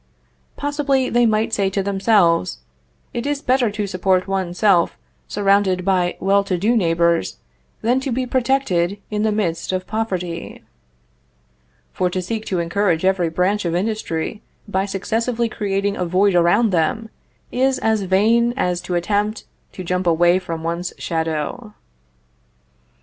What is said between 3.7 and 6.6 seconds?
support one's self surrounded by well to